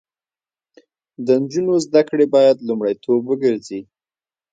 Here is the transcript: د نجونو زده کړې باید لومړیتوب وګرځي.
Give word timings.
د 1.25 1.27
نجونو 1.41 1.73
زده 1.85 2.01
کړې 2.09 2.25
باید 2.35 2.65
لومړیتوب 2.67 3.21
وګرځي. 3.27 3.81